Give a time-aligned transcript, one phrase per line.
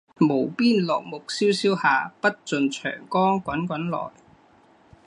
[0.17, 4.09] 无边落木萧萧下，不尽长江滚滚来